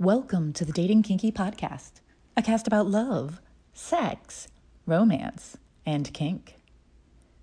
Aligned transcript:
Welcome 0.00 0.54
to 0.54 0.64
the 0.64 0.72
Dating 0.72 1.02
Kinky 1.02 1.30
Podcast, 1.30 2.00
a 2.34 2.40
cast 2.40 2.66
about 2.66 2.86
love, 2.86 3.38
sex, 3.74 4.48
romance, 4.86 5.58
and 5.84 6.10
kink. 6.14 6.54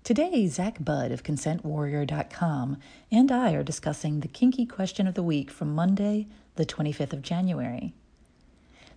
Today, 0.02 0.44
Zach 0.48 0.84
Budd 0.84 1.12
of 1.12 1.22
ConsentWarrior.com 1.22 2.78
and 3.12 3.30
I 3.30 3.52
are 3.52 3.62
discussing 3.62 4.18
the 4.18 4.26
kinky 4.26 4.66
question 4.66 5.06
of 5.06 5.14
the 5.14 5.22
week 5.22 5.52
from 5.52 5.72
Monday, 5.72 6.26
the 6.56 6.66
25th 6.66 7.12
of 7.12 7.22
January. 7.22 7.94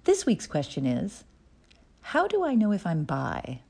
This 0.06 0.26
week's 0.26 0.48
question 0.48 0.88
is 0.88 1.24
How 2.02 2.28
do 2.28 2.44
I 2.44 2.56
know 2.56 2.72
if 2.72 2.88
I'm 2.88 3.04
bi? 3.04 3.62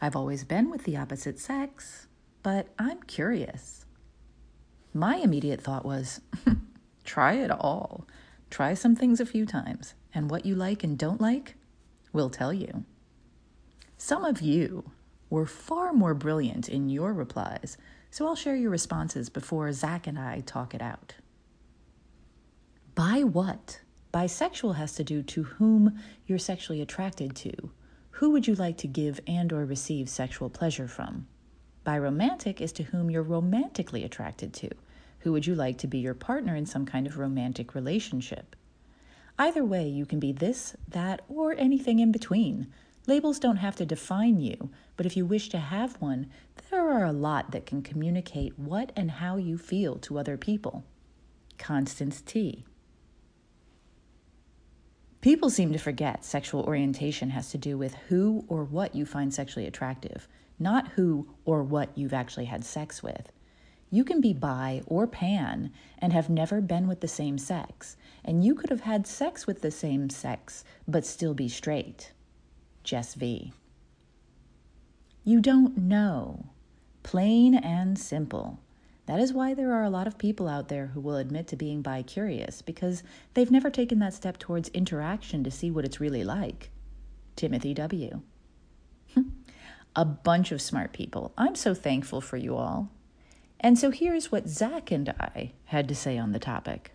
I've 0.00 0.16
always 0.16 0.42
been 0.42 0.68
with 0.68 0.82
the 0.82 0.96
opposite 0.96 1.38
sex, 1.38 2.08
but 2.42 2.66
I'm 2.76 3.04
curious. 3.04 3.86
My 4.92 5.18
immediate 5.18 5.60
thought 5.60 5.84
was 5.84 6.22
try 7.04 7.34
it 7.34 7.52
all. 7.52 8.04
Try 8.50 8.74
some 8.74 8.96
things 8.96 9.20
a 9.20 9.26
few 9.26 9.46
times, 9.46 9.94
and 10.14 10.30
what 10.30 10.46
you 10.46 10.54
like 10.54 10.82
and 10.82 10.98
don't 10.98 11.20
like, 11.20 11.54
we'll 12.12 12.30
tell 12.30 12.52
you. 12.52 12.84
Some 13.96 14.24
of 14.24 14.40
you 14.40 14.90
were 15.30 15.46
far 15.46 15.92
more 15.92 16.14
brilliant 16.14 16.68
in 16.68 16.88
your 16.88 17.12
replies, 17.12 17.76
so 18.10 18.26
I'll 18.26 18.36
share 18.36 18.56
your 18.56 18.70
responses 18.70 19.28
before 19.28 19.72
Zach 19.72 20.06
and 20.06 20.18
I 20.18 20.40
talk 20.40 20.74
it 20.74 20.80
out. 20.80 21.14
By 22.94 23.22
what? 23.22 23.80
Bisexual 24.12 24.76
has 24.76 24.94
to 24.94 25.04
do 25.04 25.22
to 25.22 25.42
whom 25.42 26.00
you're 26.26 26.38
sexually 26.38 26.80
attracted 26.80 27.36
to. 27.36 27.52
Who 28.12 28.30
would 28.30 28.48
you 28.48 28.54
like 28.54 28.78
to 28.78 28.88
give 28.88 29.20
and 29.26 29.52
or 29.52 29.64
receive 29.64 30.08
sexual 30.08 30.48
pleasure 30.48 30.88
from? 30.88 31.26
Biromantic 31.86 32.60
is 32.60 32.72
to 32.72 32.82
whom 32.84 33.10
you're 33.10 33.22
romantically 33.22 34.04
attracted 34.04 34.52
to. 34.54 34.70
Who 35.20 35.32
would 35.32 35.46
you 35.46 35.54
like 35.54 35.78
to 35.78 35.86
be 35.86 35.98
your 35.98 36.14
partner 36.14 36.54
in 36.54 36.66
some 36.66 36.86
kind 36.86 37.06
of 37.06 37.18
romantic 37.18 37.74
relationship? 37.74 38.54
Either 39.38 39.64
way, 39.64 39.88
you 39.88 40.04
can 40.04 40.18
be 40.18 40.32
this, 40.32 40.76
that, 40.88 41.22
or 41.28 41.54
anything 41.56 41.98
in 41.98 42.10
between. 42.10 42.66
Labels 43.06 43.38
don't 43.38 43.56
have 43.56 43.76
to 43.76 43.86
define 43.86 44.40
you, 44.40 44.70
but 44.96 45.06
if 45.06 45.16
you 45.16 45.24
wish 45.24 45.48
to 45.50 45.58
have 45.58 46.00
one, 46.00 46.28
there 46.70 46.88
are 46.88 47.04
a 47.04 47.12
lot 47.12 47.52
that 47.52 47.64
can 47.64 47.82
communicate 47.82 48.58
what 48.58 48.92
and 48.96 49.12
how 49.12 49.36
you 49.36 49.56
feel 49.56 49.96
to 49.96 50.18
other 50.18 50.36
people. 50.36 50.84
Constance 51.56 52.20
T. 52.20 52.64
People 55.20 55.50
seem 55.50 55.72
to 55.72 55.78
forget 55.78 56.24
sexual 56.24 56.62
orientation 56.62 57.30
has 57.30 57.50
to 57.50 57.58
do 57.58 57.76
with 57.76 57.94
who 58.08 58.44
or 58.46 58.62
what 58.64 58.94
you 58.94 59.04
find 59.04 59.34
sexually 59.34 59.66
attractive, 59.66 60.28
not 60.58 60.88
who 60.88 61.28
or 61.44 61.62
what 61.62 61.96
you've 61.96 62.14
actually 62.14 62.44
had 62.44 62.64
sex 62.64 63.02
with. 63.02 63.32
You 63.90 64.04
can 64.04 64.20
be 64.20 64.34
bi 64.34 64.82
or 64.86 65.06
pan 65.06 65.72
and 65.98 66.12
have 66.12 66.28
never 66.28 66.60
been 66.60 66.88
with 66.88 67.00
the 67.00 67.08
same 67.08 67.38
sex, 67.38 67.96
and 68.24 68.44
you 68.44 68.54
could 68.54 68.70
have 68.70 68.82
had 68.82 69.06
sex 69.06 69.46
with 69.46 69.62
the 69.62 69.70
same 69.70 70.10
sex 70.10 70.64
but 70.86 71.06
still 71.06 71.34
be 71.34 71.48
straight. 71.48 72.12
Jess 72.84 73.14
V. 73.14 73.52
You 75.24 75.40
don't 75.40 75.76
know. 75.76 76.46
Plain 77.02 77.54
and 77.54 77.98
simple. 77.98 78.60
That 79.06 79.20
is 79.20 79.32
why 79.32 79.54
there 79.54 79.72
are 79.72 79.84
a 79.84 79.90
lot 79.90 80.06
of 80.06 80.18
people 80.18 80.48
out 80.48 80.68
there 80.68 80.88
who 80.88 81.00
will 81.00 81.16
admit 81.16 81.46
to 81.48 81.56
being 81.56 81.80
bi 81.80 82.02
curious 82.02 82.60
because 82.60 83.02
they've 83.32 83.50
never 83.50 83.70
taken 83.70 84.00
that 84.00 84.12
step 84.12 84.38
towards 84.38 84.68
interaction 84.70 85.42
to 85.44 85.50
see 85.50 85.70
what 85.70 85.86
it's 85.86 86.00
really 86.00 86.24
like. 86.24 86.70
Timothy 87.34 87.72
W. 87.72 88.20
a 89.96 90.04
bunch 90.04 90.52
of 90.52 90.60
smart 90.60 90.92
people. 90.92 91.32
I'm 91.38 91.54
so 91.54 91.72
thankful 91.72 92.20
for 92.20 92.36
you 92.36 92.56
all. 92.56 92.90
And 93.60 93.78
so 93.78 93.90
here's 93.90 94.30
what 94.30 94.48
Zach 94.48 94.90
and 94.90 95.08
I 95.18 95.52
had 95.66 95.88
to 95.88 95.94
say 95.94 96.16
on 96.16 96.32
the 96.32 96.38
topic. 96.38 96.92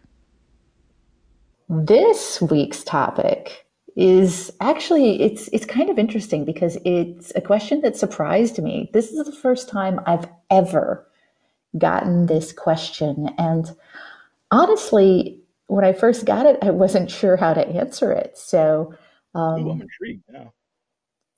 This 1.69 2.42
week's 2.42 2.83
topic 2.83 3.66
is 3.95 4.52
actually 4.59 5.22
it's 5.22 5.50
it's 5.50 5.66
kind 5.66 5.89
of 5.89 6.00
interesting 6.00 6.45
because 6.45 6.78
it's 6.84 7.31
a 7.36 7.41
question 7.41 7.81
that 7.81 7.95
surprised 7.95 8.61
me. 8.61 8.89
This 8.94 9.11
is 9.11 9.25
the 9.25 9.31
first 9.31 9.69
time 9.69 10.00
I've 10.06 10.28
ever 10.50 11.07
gotten 11.78 12.28
this 12.28 12.53
question 12.53 13.29
and 13.38 13.72
honestly 14.52 15.40
when 15.68 15.84
I 15.84 15.94
first 15.94 16.25
got 16.25 16.46
it 16.46 16.59
I 16.62 16.69
wasn't 16.69 17.09
sure 17.09 17.35
how 17.35 17.53
to 17.53 17.68
answer 17.68 18.12
it. 18.12 18.38
So 18.38 18.94
um, 19.35 19.66
Ooh, 19.66 19.72
I'm 19.72 19.81
intrigued 19.81 20.23
now. 20.29 20.53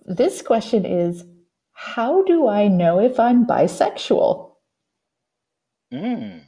This 0.05 0.41
question 0.41 0.85
is 0.85 1.25
how 1.73 2.23
do 2.23 2.47
I 2.47 2.67
know 2.67 2.99
if 2.99 3.19
I'm 3.19 3.45
bisexual? 3.45 4.44
Mm. 5.95 6.41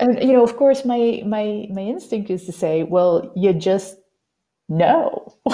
And 0.00 0.22
you 0.22 0.32
know, 0.32 0.44
of 0.44 0.56
course, 0.56 0.84
my 0.84 1.22
my 1.26 1.66
my 1.70 1.80
instinct 1.80 2.30
is 2.30 2.46
to 2.46 2.52
say, 2.52 2.84
well, 2.84 3.32
you 3.34 3.52
just 3.52 3.96
know. 4.68 5.36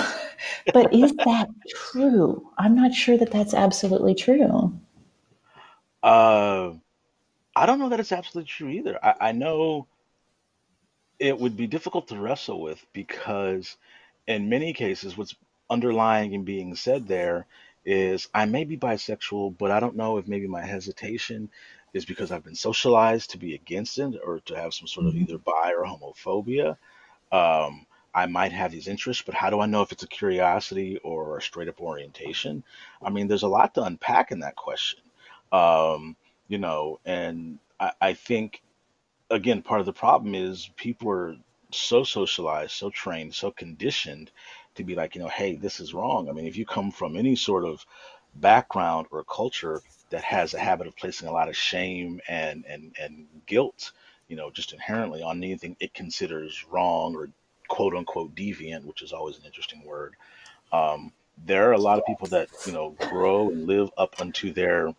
but 0.73 0.93
is 0.93 1.15
that 1.25 1.49
true? 1.69 2.51
I'm 2.59 2.75
not 2.75 2.93
sure 2.95 3.17
that 3.17 3.31
that's 3.31 3.55
absolutely 3.55 4.15
true. 4.15 4.79
Uh, 6.03 6.73
I 7.57 7.67
don't 7.67 7.79
know 7.79 7.89
that 7.89 8.01
it's 8.01 8.13
absolutely 8.13 8.49
true 8.49 8.69
either. 8.69 8.99
I, 9.03 9.29
I 9.29 9.33
know 9.33 9.87
it 11.19 11.39
would 11.39 11.57
be 11.57 11.67
difficult 11.67 12.09
to 12.09 12.21
wrestle 12.21 12.61
with 12.61 12.85
because, 12.93 13.77
in 14.27 14.49
many 14.49 14.73
cases, 14.73 15.17
what's 15.17 15.35
underlying 15.71 16.35
and 16.35 16.45
being 16.45 16.75
said 16.75 17.09
there 17.09 17.47
is 17.85 18.29
I 18.35 18.45
may 18.45 18.65
be 18.65 18.77
bisexual, 18.77 19.57
but 19.59 19.71
I 19.71 19.81
don't 19.81 19.97
know 19.97 20.19
if 20.19 20.29
maybe 20.29 20.47
my 20.47 20.63
hesitation 20.63 21.51
is 21.95 22.05
because 22.05 22.31
I've 22.31 22.45
been 22.45 22.55
socialized 22.55 23.31
to 23.31 23.39
be 23.39 23.55
against 23.55 23.99
it 23.99 24.15
or 24.25 24.41
to 24.41 24.57
have 24.57 24.75
some 24.75 24.87
sort 24.87 25.07
of 25.07 25.15
mm-hmm. 25.15 25.23
either 25.23 25.39
bi 25.39 25.73
or 25.73 25.85
homophobia. 25.85 26.77
Um, 27.33 27.87
I 28.15 28.27
might 28.27 28.53
have 28.53 28.73
these 28.73 28.89
interests, 28.89 29.23
but 29.25 29.35
how 29.35 29.51
do 29.51 29.61
I 29.61 29.67
know 29.67 29.83
if 29.83 29.93
it's 29.93 30.03
a 30.03 30.09
curiosity 30.09 30.99
or 30.99 31.39
a 31.39 31.43
straight 31.43 31.69
up 31.69 31.81
orientation? 31.81 32.65
I 33.03 33.11
mean, 33.11 33.29
there's 33.29 33.43
a 33.43 33.49
lot 33.49 33.75
to 33.75 33.83
unpack 33.83 34.33
in 34.33 34.41
that 34.41 34.57
question. 34.57 35.01
Um, 35.53 36.17
you 36.49 36.59
know, 36.59 37.01
and 37.05 37.59
I, 37.79 37.93
I 38.01 38.13
think, 38.15 38.63
again, 39.31 39.63
part 39.63 39.81
of 39.81 39.87
the 39.87 39.93
problem 39.93 40.35
is 40.35 40.71
people 40.77 41.11
are 41.11 41.37
so 41.71 42.03
socialized, 42.03 42.73
so 42.73 42.91
trained, 42.91 43.35
so 43.35 43.51
conditioned 43.51 44.31
to 44.79 44.85
be 44.85 44.95
like, 44.95 45.15
you 45.15 45.21
know, 45.21 45.29
hey, 45.29 45.57
this 45.57 45.81
is 45.81 45.95
wrong. 45.95 46.29
I 46.29 46.33
mean, 46.33 46.47
if 46.47 46.57
you 46.57 46.65
come 46.65 46.91
from 46.91 47.17
any 47.17 47.37
sort 47.37 47.65
of 47.65 47.85
background 48.35 49.07
or 49.11 49.23
culture 49.25 49.83
that 50.11 50.25
has 50.25 50.55
a 50.55 50.59
habit 50.59 50.87
of 50.87 50.97
placing 50.97 51.29
a 51.29 51.33
lot 51.33 51.49
of 51.49 51.57
shame 51.57 52.21
and 52.27 52.65
and 52.67 52.95
and 52.99 53.27
guilt, 53.47 53.93
you 54.29 54.37
know, 54.37 54.51
just 54.51 54.73
inherently 54.73 55.23
on 55.23 55.39
anything 55.39 55.77
it 55.81 55.93
considers 55.95 56.65
wrong 56.71 57.15
or 57.15 57.29
quote 57.69 57.95
unquote 57.95 58.35
deviant, 58.35 58.85
which 58.85 59.03
is 59.03 59.13
always 59.13 59.37
an 59.39 59.45
interesting 59.45 59.85
word. 59.85 60.15
Um, 60.73 61.13
there 61.47 61.69
are 61.69 61.73
a 61.73 61.79
lot 61.79 61.99
of 61.99 62.07
people 62.07 62.29
that 62.29 62.49
you 62.67 62.73
know 62.73 62.97
grow 63.11 63.51
and 63.51 63.67
live 63.67 63.91
up 63.97 64.21
unto 64.21 64.53
their, 64.53 64.95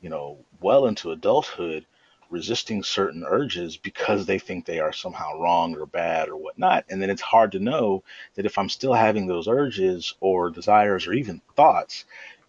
you 0.00 0.10
know, 0.10 0.38
well 0.60 0.86
into 0.86 1.12
adulthood 1.12 1.86
resisting 2.30 2.82
certain 2.82 3.24
urges 3.26 3.76
because 3.76 4.26
they 4.26 4.38
think 4.38 4.64
they 4.64 4.80
are 4.80 4.92
somehow 4.92 5.38
wrong 5.38 5.76
or 5.76 5.86
bad 5.86 6.28
or 6.28 6.36
whatnot. 6.36 6.84
And 6.88 7.00
then 7.00 7.10
it's 7.10 7.22
hard 7.22 7.52
to 7.52 7.58
know 7.58 8.02
that 8.34 8.46
if 8.46 8.58
I'm 8.58 8.68
still 8.68 8.92
having 8.92 9.26
those 9.26 9.48
urges 9.48 10.14
or 10.20 10.50
desires 10.50 11.06
or 11.06 11.14
even 11.14 11.40
thoughts, 11.56 12.04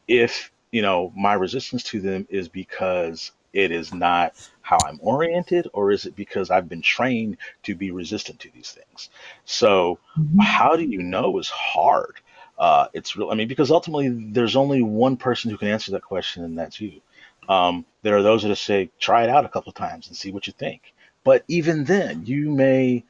if 0.07 0.51
you 0.71 0.81
know 0.81 1.11
my 1.15 1.33
resistance 1.33 1.83
to 1.83 2.01
them 2.01 2.27
is 2.29 2.47
because 2.47 3.31
it 3.53 3.71
is 3.71 3.93
not 3.93 4.33
how 4.61 4.77
I'm 4.85 4.99
oriented, 5.01 5.67
or 5.73 5.91
is 5.91 6.05
it 6.05 6.15
because 6.15 6.51
I've 6.51 6.69
been 6.69 6.81
trained 6.81 7.37
to 7.63 7.75
be 7.75 7.91
resistant 7.91 8.39
to 8.41 8.51
these 8.53 8.71
things? 8.71 9.09
So, 9.45 9.97
mm-hmm. 10.17 10.39
how 10.39 10.75
do 10.75 10.83
you 10.83 11.01
know 11.01 11.39
is 11.39 11.49
hard. 11.49 12.15
Uh, 12.57 12.87
it's 12.93 13.15
real. 13.15 13.31
I 13.31 13.35
mean, 13.35 13.47
because 13.47 13.71
ultimately, 13.71 14.09
there's 14.09 14.55
only 14.55 14.81
one 14.81 15.17
person 15.17 15.49
who 15.49 15.57
can 15.57 15.69
answer 15.69 15.91
that 15.93 16.03
question, 16.03 16.43
and 16.43 16.59
that's 16.59 16.79
you. 16.79 17.01
Um, 17.49 17.85
there 18.03 18.15
are 18.15 18.21
those 18.21 18.43
that 18.43 18.55
say, 18.55 18.91
try 18.99 19.23
it 19.23 19.29
out 19.29 19.43
a 19.43 19.49
couple 19.49 19.71
times 19.73 20.07
and 20.07 20.15
see 20.15 20.31
what 20.31 20.47
you 20.47 20.53
think. 20.53 20.93
But 21.23 21.43
even 21.47 21.83
then, 21.83 22.25
you 22.25 22.51
may 22.51 23.03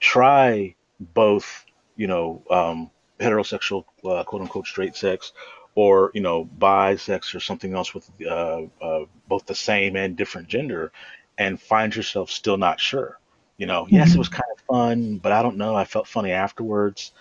try 0.00 0.74
both, 0.98 1.64
you 1.96 2.06
know, 2.08 2.42
um, 2.50 2.90
heterosexual, 3.20 3.84
uh, 4.04 4.24
quote 4.24 4.42
unquote, 4.42 4.66
straight 4.66 4.96
sex, 4.96 5.32
or 5.74 6.10
you 6.14 6.20
know, 6.20 6.44
bisex 6.44 7.34
or 7.34 7.40
something 7.40 7.74
else 7.74 7.94
with 7.94 8.10
uh, 8.26 8.62
uh, 8.80 9.04
both 9.28 9.46
the 9.46 9.54
same 9.54 9.96
and 9.96 10.16
different 10.16 10.48
gender, 10.48 10.90
and 11.38 11.60
find 11.60 11.94
yourself 11.94 12.30
still 12.30 12.56
not 12.56 12.80
sure. 12.80 13.18
You 13.58 13.66
know, 13.66 13.86
yes, 13.88 14.08
it 14.08 14.10
mm-hmm. 14.10 14.18
was 14.18 14.28
kind 14.28 14.50
of 14.52 14.60
fun, 14.62 15.18
but 15.18 15.32
I 15.32 15.42
don't 15.42 15.56
know. 15.56 15.76
I 15.76 15.84
felt 15.84 16.08
funny 16.08 16.32
afterwards. 16.32 17.12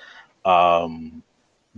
Um, 0.43 1.21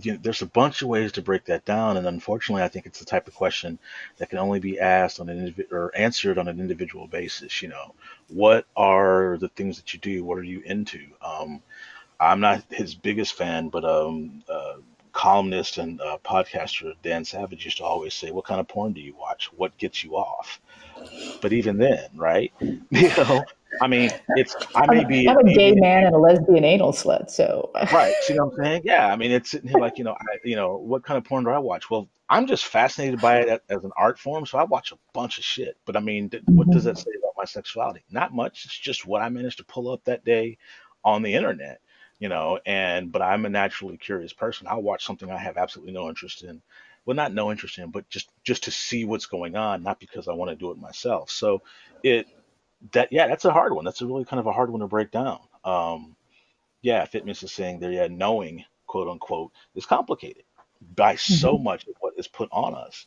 you 0.00 0.12
know, 0.12 0.18
there's 0.20 0.42
a 0.42 0.46
bunch 0.46 0.82
of 0.82 0.88
ways 0.88 1.12
to 1.12 1.22
break 1.22 1.44
that 1.46 1.64
down, 1.64 1.96
and 1.96 2.06
unfortunately, 2.06 2.62
I 2.62 2.68
think 2.68 2.86
it's 2.86 2.98
the 2.98 3.04
type 3.04 3.28
of 3.28 3.34
question 3.34 3.78
that 4.18 4.30
can 4.30 4.38
only 4.38 4.58
be 4.58 4.80
asked 4.80 5.20
on 5.20 5.28
an 5.28 5.52
indiv- 5.52 5.70
or 5.72 5.94
answered 5.96 6.38
on 6.38 6.48
an 6.48 6.60
individual 6.60 7.06
basis. 7.06 7.62
You 7.62 7.68
know, 7.68 7.94
what 8.28 8.66
are 8.76 9.38
the 9.38 9.48
things 9.48 9.76
that 9.76 9.94
you 9.94 10.00
do? 10.00 10.24
What 10.24 10.38
are 10.38 10.44
you 10.44 10.60
into? 10.64 11.06
Um, 11.22 11.62
I'm 12.20 12.40
not 12.40 12.64
his 12.70 12.94
biggest 12.94 13.34
fan, 13.34 13.68
but 13.68 13.84
um, 13.84 14.42
uh, 14.48 14.76
columnist 15.12 15.78
and 15.78 16.00
uh, 16.00 16.18
podcaster 16.24 16.94
Dan 17.02 17.24
Savage 17.24 17.64
used 17.64 17.78
to 17.78 17.84
always 17.84 18.14
say, 18.14 18.30
"What 18.30 18.44
kind 18.46 18.60
of 18.60 18.68
porn 18.68 18.92
do 18.92 19.00
you 19.00 19.14
watch? 19.14 19.50
What 19.56 19.76
gets 19.78 20.02
you 20.02 20.16
off?" 20.16 20.60
But 21.40 21.52
even 21.52 21.78
then, 21.78 22.08
right? 22.14 22.52
You 22.60 23.08
know, 23.16 23.44
I 23.80 23.86
mean, 23.88 24.12
it's 24.34 24.56
I 24.74 24.86
may 24.86 25.04
I'm, 25.04 25.04
be 25.04 25.36
I'm 25.36 25.38
a 25.38 25.50
gay 25.50 25.72
maybe 25.72 25.80
man 25.80 26.04
and 26.06 26.14
a 26.14 26.18
lesbian 26.18 26.64
anal 26.64 26.92
slut, 26.92 27.30
so 27.30 27.70
right. 27.90 28.20
See 28.20 28.34
what 28.34 28.44
I'm 28.44 28.64
saying? 28.64 28.82
Yeah. 28.84 29.06
I 29.12 29.16
mean, 29.16 29.30
it's 29.30 29.50
sitting 29.50 29.68
here 29.68 29.78
like 29.78 29.98
you 29.98 30.04
know, 30.04 30.12
I, 30.12 30.38
you 30.44 30.56
know, 30.56 30.76
what 30.76 31.04
kind 31.04 31.18
of 31.18 31.24
porn 31.24 31.44
do 31.44 31.50
I 31.50 31.58
watch? 31.58 31.90
Well, 31.90 32.08
I'm 32.28 32.46
just 32.46 32.66
fascinated 32.66 33.20
by 33.20 33.40
it 33.40 33.62
as, 33.68 33.84
an 33.84 33.92
art 33.96 34.18
form, 34.18 34.46
so 34.46 34.58
I 34.58 34.64
watch 34.64 34.92
a 34.92 34.98
bunch 35.12 35.38
of 35.38 35.44
shit. 35.44 35.76
But 35.84 35.96
I 35.96 36.00
mean, 36.00 36.30
th- 36.30 36.44
what 36.54 36.70
does 36.70 36.84
that 36.84 36.96
Mhm. 36.96 36.98
say 36.98 37.10
about 37.18 37.34
my 37.36 37.44
sexuality? 37.44 38.02
Not 38.10 38.34
much. 38.34 38.64
It's 38.64 38.76
just 38.78 39.06
what 39.06 39.22
I 39.22 39.28
managed 39.28 39.58
to 39.58 39.64
pull 39.64 39.90
up 39.90 40.04
that 40.04 40.24
day 40.24 40.58
on 41.04 41.22
the 41.22 41.34
internet, 41.34 41.80
you 42.18 42.28
know. 42.28 42.58
And 42.66 43.12
but 43.12 43.22
I'm 43.22 43.44
a 43.46 43.50
naturally 43.50 43.96
curious 43.98 44.32
person. 44.32 44.66
I'll 44.68 44.82
watch 44.82 45.04
something 45.04 45.30
I 45.30 45.38
have 45.38 45.56
absolutely 45.58 45.92
no 45.94 46.08
interest 46.08 46.42
in. 46.42 46.62
Well, 47.04 47.16
not 47.16 47.34
no 47.34 47.50
interest 47.50 47.78
in, 47.78 47.90
but 47.90 48.08
just 48.08 48.30
just 48.44 48.64
to 48.64 48.70
see 48.70 49.04
what's 49.04 49.26
going 49.26 49.56
on, 49.56 49.82
not 49.82 50.00
because 50.00 50.26
I 50.26 50.32
want 50.32 50.50
to 50.50 50.56
do 50.56 50.70
it 50.70 50.78
myself. 50.78 51.30
So 51.30 51.62
it 52.02 52.26
that 52.92 53.12
yeah, 53.12 53.26
that's 53.28 53.44
a 53.44 53.52
hard 53.52 53.72
one. 53.74 53.84
That's 53.84 54.02
a 54.02 54.06
really 54.06 54.24
kind 54.24 54.40
of 54.40 54.46
a 54.46 54.52
hard 54.52 54.70
one 54.70 54.80
to 54.80 54.88
break 54.88 55.10
down. 55.10 55.40
Um, 55.64 56.16
yeah, 56.82 57.06
Fitmiss 57.06 57.44
is 57.44 57.52
saying 57.52 57.80
there, 57.80 57.92
yeah, 57.92 58.08
knowing, 58.08 58.64
quote 58.86 59.08
unquote, 59.08 59.52
is 59.76 59.86
complicated 59.86 60.44
by 60.96 61.16
so 61.16 61.58
Mhm. 61.58 61.58
much 61.58 61.86
of 61.88 61.94
what 62.00 62.14
is 62.18 62.28
put 62.28 62.50
on 62.52 62.74
us. 62.76 63.06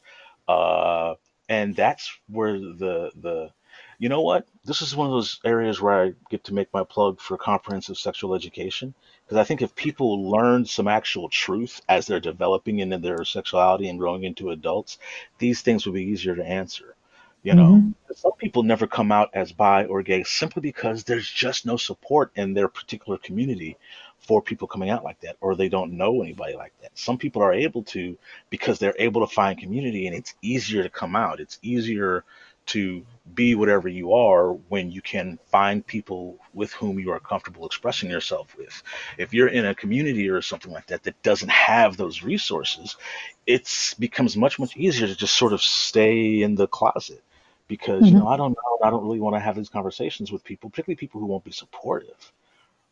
Uh, 0.50 1.16
and 1.50 1.76
that's 1.76 2.12
where 2.30 2.54
the 2.60 3.12
the 3.16 3.52
you 4.00 4.10
know 4.10 4.22
what? 4.24 4.48
This 4.66 4.84
is 4.84 4.96
one 4.96 5.08
of 5.08 5.14
those 5.14 5.40
areas 5.46 5.82
where 5.82 6.04
I 6.06 6.14
get 6.30 6.46
to 6.46 6.56
make 6.56 6.74
my 6.74 6.84
plug 6.84 7.22
for 7.22 7.38
comprehensive 7.38 7.98
sexual 7.98 8.36
education. 8.36 8.96
Because 9.26 9.38
I 9.40 9.46
think 9.46 9.64
if 9.64 9.76
people 9.76 10.30
learn 10.32 10.66
some 10.66 10.90
actual 10.90 11.30
truth 11.30 11.82
as 11.90 12.08
they're 12.08 12.20
developing 12.20 12.80
into 12.80 13.00
their 13.00 13.26
sexuality 13.26 13.90
and 13.90 14.00
growing 14.00 14.26
into 14.26 14.52
adults, 14.52 15.00
these 15.40 15.62
things 15.62 15.86
will 15.88 15.94
be 15.94 16.04
easier 16.06 16.36
to 16.36 16.46
answer. 16.46 16.97
You 17.44 17.56
know, 17.56 17.86
Mhm. 17.86 17.94
some 18.14 18.34
people 18.34 18.64
never 18.64 18.88
come 18.88 19.12
out 19.12 19.30
as 19.34 19.54
bi 19.54 19.86
or 19.86 20.04
gay 20.04 20.24
simply 20.24 20.62
because 20.62 21.04
there's 21.04 21.30
just 21.30 21.66
no 21.66 21.78
support 21.78 22.32
in 22.36 22.54
their 22.54 22.68
particular 22.68 23.18
community 23.18 23.78
for 24.20 24.42
people 24.42 24.68
coming 24.68 24.90
out 24.90 25.04
like 25.04 25.20
that, 25.22 25.38
or 25.40 25.56
they 25.56 25.70
don't 25.70 25.94
know 25.94 26.22
anybody 26.22 26.56
like 26.56 26.74
that. 26.82 26.92
Some 26.98 27.18
people 27.18 27.42
are 27.42 27.54
able 27.54 27.84
to 27.84 28.18
because 28.50 28.80
they're 28.80 28.96
able 29.00 29.26
to 29.26 29.34
find 29.34 29.58
community 29.58 30.08
and 30.08 30.16
it's 30.16 30.36
easier 30.42 30.84
to 30.84 30.90
come 30.90 31.16
out. 31.16 31.40
It's 31.40 31.60
easier 31.62 32.26
to 32.68 33.06
be 33.34 33.56
whatever 33.56 33.88
you 33.88 34.14
are 34.14 34.52
when 34.52 34.92
you 34.92 35.02
can 35.02 35.40
find 35.50 35.86
people 35.88 36.38
with 36.54 36.74
whom 36.74 37.00
you 37.00 37.12
are 37.12 37.20
comfortable 37.20 37.66
expressing 37.66 38.10
yourself 38.10 38.54
with. 38.58 38.84
If 39.18 39.34
you're 39.34 39.48
in 39.48 39.66
a 39.66 39.76
community 39.76 40.28
or 40.30 40.42
something 40.42 40.74
like 40.74 40.88
that 40.88 41.04
that 41.04 41.22
doesn't 41.24 41.52
have 41.52 41.96
those 41.96 42.24
resources, 42.24 42.98
it 43.46 43.96
becomes 44.00 44.36
much 44.36 44.60
much 44.60 44.76
easier 44.76 45.08
to 45.08 45.16
just 45.16 45.36
sort 45.36 45.54
of 45.54 45.62
stay 45.62 46.42
in 46.42 46.56
the 46.56 46.68
closet 46.68 47.24
because 47.68 48.10
you 48.10 48.18
know 48.18 48.26
Mhm. 48.26 48.28
I 48.28 48.38
don't 48.38 48.52
know 48.52 48.80
I 48.84 48.90
don't 48.90 49.04
really 49.04 49.20
want 49.20 49.36
to 49.36 49.40
have 49.40 49.56
these 49.56 49.70
conversations 49.70 50.32
with 50.32 50.44
people, 50.44 50.70
particularly 50.70 50.98
people 50.98 51.20
who 51.22 51.28
won't 51.28 51.44
be 51.44 51.52
supportive, 51.52 52.34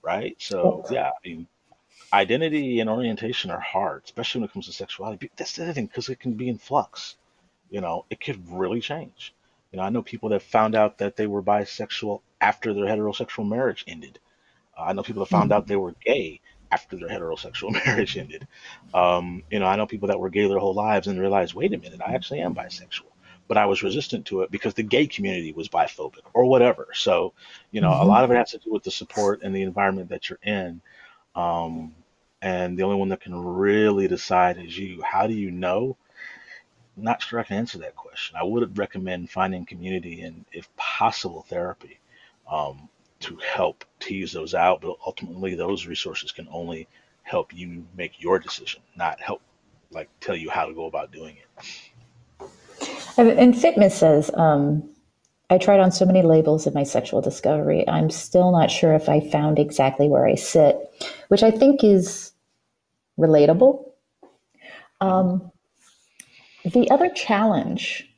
right? 0.03 0.35
So 0.39 0.83
yeah, 0.89 1.07
I 1.09 1.27
mean 1.27 1.47
identity 2.13 2.79
and 2.79 2.89
orientation 2.89 3.51
are 3.51 3.59
hard, 3.59 4.03
especially 4.05 4.41
when 4.41 4.49
it 4.49 4.53
comes 4.53 4.67
to 4.67 4.73
sexuality. 4.73 5.29
That's 5.37 5.53
the 5.55 5.63
other 5.63 5.73
thing 5.73 5.87
because 5.87 6.09
it 6.09 6.19
can 6.19 6.33
be 6.33 6.49
in 6.49 6.57
flux. 6.57 7.15
You 7.69 7.81
know, 7.81 8.05
it 8.09 8.21
could 8.21 8.49
really 8.51 8.81
change. 8.81 9.33
You 9.71 9.77
know, 9.77 9.83
I 9.83 9.89
know 9.89 10.01
people 10.03 10.29
that 10.29 10.41
found 10.43 10.75
out 10.75 10.97
that 10.99 11.15
they 11.17 11.27
were 11.27 11.43
bisexual 11.43 12.21
after 12.41 12.73
their 12.73 12.85
heterosexual 12.85 13.47
marriage 13.47 13.83
ended. 13.87 14.19
Uh, 14.77 14.83
I 14.83 14.93
know 14.93 15.03
people 15.03 15.21
that 15.23 15.29
found 15.31 15.51
out 15.51 15.67
Mhm. 15.67 15.67
they 15.67 15.75
were 15.75 15.95
gay 16.05 16.41
after 16.71 16.97
their 16.97 17.09
heterosexual 17.09 17.71
marriage 17.85 18.17
ended. 18.17 18.47
Um, 18.93 19.43
you 19.51 19.59
know, 19.59 19.65
I 19.67 19.75
know 19.75 19.87
people 19.87 20.07
that 20.09 20.19
were 20.19 20.29
gay 20.29 20.47
their 20.47 20.59
whole 20.59 20.73
lives 20.75 21.07
and 21.07 21.19
realized, 21.19 21.53
wait 21.55 21.73
a 21.73 21.77
minute, 21.77 22.01
I 22.05 22.13
actually 22.13 22.41
am 22.41 22.55
bisexual. 22.55 23.11
But 23.47 23.57
I 23.57 23.65
was 23.65 23.83
resistant 23.83 24.25
to 24.27 24.41
it 24.41 24.51
because 24.51 24.73
the 24.73 24.83
gay 24.83 25.05
community 25.05 25.53
was 25.53 25.69
biphobic 25.69 26.21
or 26.33 26.45
whatever. 26.45 26.87
So, 26.93 27.33
you 27.71 27.81
know, 27.81 27.91
a 27.91 28.03
lot 28.03 28.23
of 28.23 28.31
it 28.31 28.37
has 28.37 28.51
to 28.51 28.57
do 28.57 28.71
with 28.71 28.83
the 28.83 28.91
support 28.91 29.43
and 29.43 29.55
the 29.55 29.61
environment 29.61 30.09
that 30.09 30.29
you're 30.29 30.39
in. 30.41 30.81
Um, 31.35 31.93
and 32.41 32.77
the 32.77 32.83
only 32.83 32.97
one 32.97 33.09
that 33.09 33.21
can 33.21 33.35
really 33.35 34.07
decide 34.07 34.57
is 34.57 34.77
you. 34.77 35.01
How 35.03 35.27
do 35.27 35.33
you 35.33 35.51
know? 35.51 35.95
Not 36.97 37.21
sure 37.21 37.39
I 37.39 37.43
can 37.43 37.57
answer 37.57 37.77
that 37.79 37.95
question. 37.95 38.37
I 38.39 38.43
would 38.43 38.77
recommend 38.77 39.29
finding 39.29 39.65
community 39.65 40.21
and, 40.21 40.45
if 40.51 40.73
possible, 40.75 41.45
therapy 41.49 41.99
um, 42.49 42.89
to 43.19 43.37
help 43.37 43.83
tease 43.99 44.31
those 44.31 44.53
out. 44.53 44.81
But 44.81 44.97
ultimately, 45.05 45.55
those 45.55 45.87
resources 45.87 46.31
can 46.31 46.47
only 46.51 46.87
help 47.23 47.53
you 47.53 47.85
make 47.97 48.21
your 48.21 48.39
decision, 48.39 48.81
not 48.95 49.19
help 49.19 49.41
like 49.91 50.09
tell 50.19 50.35
you 50.35 50.49
how 50.49 50.65
to 50.65 50.73
go 50.73 50.85
about 50.85 51.11
doing 51.11 51.35
it. 51.37 51.65
And, 53.17 53.53
Fitmiss 53.53 53.93
says, 53.93 54.29
um, 54.33 54.89
I 55.49 55.57
tried 55.57 55.79
on 55.79 55.91
so 55.91 56.05
many 56.05 56.21
labels 56.21 56.67
in 56.67 56.73
my 56.73 56.83
sexual 56.83 57.21
discovery. 57.21 57.87
I'm 57.87 58.09
still 58.09 58.51
not 58.51 58.71
sure 58.71 58.93
if 58.93 59.07
I 59.07 59.19
found 59.19 59.59
exactly 59.59 60.09
where 60.09 60.25
I 60.25 60.35
sit, 60.35 60.77
which 61.27 61.43
I 61.43 61.51
think 61.51 61.83
is 61.83 62.31
relatable. 63.19 63.91
Um, 65.01 65.51
the 66.65 66.89
other 66.89 67.09
challenge 67.09 68.09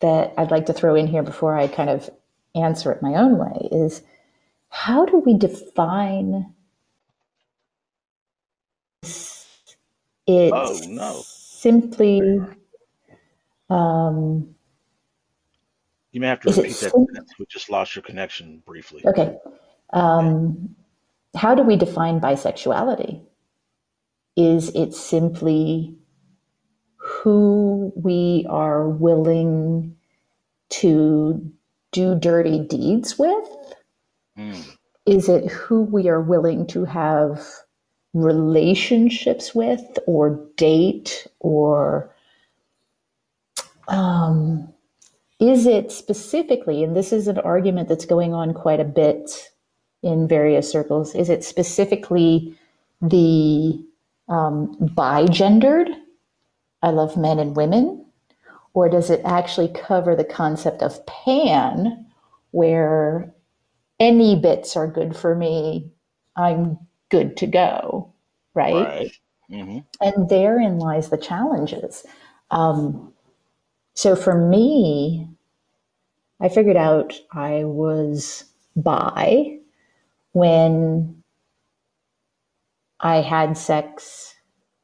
that 0.00 0.32
I'd 0.38 0.50
like 0.50 0.66
to 0.66 0.72
throw 0.72 0.94
in 0.94 1.06
here 1.06 1.22
before 1.22 1.56
I 1.56 1.68
kind 1.68 1.90
of 1.90 2.08
answer 2.54 2.92
it 2.92 3.02
my 3.02 3.14
own 3.14 3.36
way 3.38 3.68
is 3.72 4.02
how 4.68 5.04
do 5.04 5.18
we 5.18 5.36
define 5.36 6.54
it 10.26 10.52
Oh 10.52 10.80
no, 10.88 11.22
simply 11.26 12.40
um, 13.70 14.54
you 16.12 16.20
may 16.20 16.28
have 16.28 16.40
to 16.40 16.50
repeat 16.50 16.76
that 16.76 16.92
sentence. 16.92 17.32
We 17.38 17.46
just 17.48 17.70
lost 17.70 17.96
your 17.96 18.02
connection 18.02 18.62
briefly. 18.64 19.02
okay. 19.06 19.36
Um, 19.92 20.76
how 21.34 21.54
do 21.54 21.62
we 21.62 21.76
define 21.76 22.20
bisexuality? 22.20 23.20
Is 24.36 24.70
it 24.74 24.94
simply 24.94 25.96
who 26.96 27.92
we 27.96 28.46
are 28.48 28.88
willing 28.88 29.96
to 30.70 31.52
do 31.92 32.14
dirty 32.14 32.60
deeds 32.60 33.18
with? 33.18 33.48
Mm, 34.38 34.76
is 35.06 35.28
it 35.28 35.50
who 35.50 35.82
we 35.82 36.08
are 36.08 36.20
willing 36.20 36.66
to 36.68 36.84
have 36.84 37.44
relationships 38.14 39.54
with 39.54 39.98
or 40.06 40.40
date 40.56 41.26
or 41.40 42.13
um, 43.94 44.72
is 45.40 45.66
it 45.66 45.90
specifically 45.92 46.82
and 46.82 46.96
this 46.96 47.12
is 47.12 47.28
an 47.28 47.38
argument 47.38 47.88
that's 47.88 48.06
going 48.06 48.32
on 48.32 48.52
quite 48.54 48.80
a 48.80 48.84
bit 48.84 49.50
in 50.02 50.28
various 50.28 50.70
circles 50.70 51.14
is 51.14 51.30
it 51.30 51.44
specifically 51.44 52.56
the 53.00 53.82
um, 54.28 54.76
bi-gendered 54.94 55.88
i 56.82 56.90
love 56.90 57.16
men 57.16 57.38
and 57.38 57.56
women 57.56 58.04
or 58.72 58.88
does 58.88 59.10
it 59.10 59.20
actually 59.24 59.68
cover 59.68 60.16
the 60.16 60.24
concept 60.24 60.82
of 60.82 61.04
pan 61.06 62.06
where 62.50 63.32
any 64.00 64.34
bits 64.38 64.76
are 64.76 64.86
good 64.86 65.16
for 65.16 65.34
me 65.34 65.90
i'm 66.36 66.78
good 67.10 67.36
to 67.36 67.46
go 67.46 68.12
right? 68.54 68.72
Right. 68.74 69.12
hmm 69.48 69.78
and 70.00 70.28
therein 70.28 70.78
lies 70.78 71.10
the 71.10 71.16
challenges. 71.16 72.04
Um, 72.50 73.13
so 73.94 74.14
for 74.16 74.36
me 74.48 75.28
i 76.40 76.48
figured 76.48 76.76
out 76.76 77.14
i 77.32 77.64
was 77.64 78.44
bi 78.76 79.58
when 80.32 81.22
i 83.00 83.16
had 83.16 83.56
sex 83.56 84.34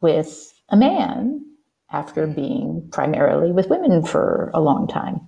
with 0.01 0.53
a 0.71 0.77
man 0.77 1.45
after 1.93 2.27
hmm 2.27 2.33
being 2.33 2.89
primarily 2.93 3.51
with 3.53 3.69
women 3.69 4.03
for 4.05 4.51
a 4.55 4.61
long 4.61 4.87
time. 4.87 5.21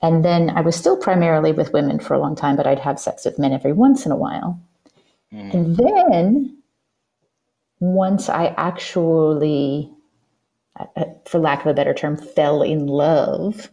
And 0.00 0.24
then 0.24 0.50
i 0.50 0.60
was 0.60 0.76
still 0.76 0.96
primarily 0.96 1.52
with 1.52 1.72
women 1.72 1.98
for 1.98 2.14
a 2.14 2.18
long 2.18 2.34
time 2.36 2.56
but 2.56 2.66
i'd 2.66 2.78
have 2.78 2.98
sex 3.00 3.24
with 3.24 3.38
men 3.38 3.52
every 3.52 3.72
once 3.72 4.06
in 4.06 4.12
a 4.12 4.16
while. 4.16 4.60
Hmm 5.30 5.50
and 5.52 5.76
then 5.76 6.56
once 7.80 8.28
i 8.28 8.46
actually 8.56 9.92
for 11.26 11.38
lack 11.38 11.60
of 11.60 11.66
a 11.66 11.74
better 11.74 11.94
term 11.94 12.16
fell 12.16 12.62
in 12.62 12.86
love 12.86 13.70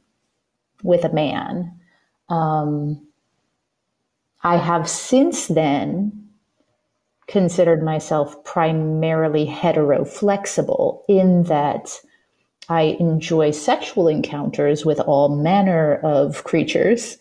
with 0.83 1.03
a 1.03 1.13
man. 1.13 1.79
Um, 2.29 3.07
I 4.43 4.57
have 4.57 4.89
since 4.89 5.47
then 5.47 6.29
considered 7.27 7.81
myself 7.83 8.43
primarily 8.43 9.45
hetero-flexible 9.45 11.03
in 11.07 11.43
that 11.43 11.99
I 12.69 12.97
enjoy 12.99 13.51
sexual 13.51 14.07
encounters 14.07 14.85
with 14.85 14.99
all 14.99 15.35
manner 15.35 15.95
of 16.03 16.43
creatures, 16.43 17.17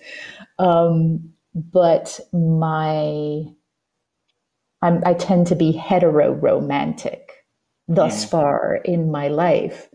um, 0.58 1.32
but 1.54 2.20
my 2.32 3.44
I'm, 4.82 5.02
I 5.06 5.14
tend 5.14 5.46
to 5.46 5.56
be 5.56 5.72
hetero-romantic 5.72 7.23
thus 7.88 8.24
hmm 8.24 8.30
far 8.30 8.76
in 8.84 9.10
my 9.10 9.28
life. 9.28 9.88